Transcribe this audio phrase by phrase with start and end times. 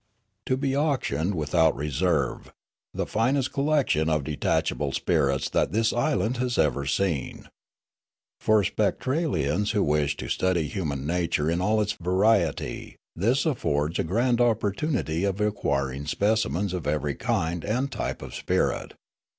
[0.47, 2.47] 'To be auctioned without reser^'e,
[2.91, 7.47] the finest collection of detachable spirits that this island has ever seen.
[8.39, 14.03] For Spectralians who wish to .study human nature in all its variety this affords a
[14.03, 18.95] grand opportunity Spectralia 349 of acquiring specimens of every kind and type of spirit.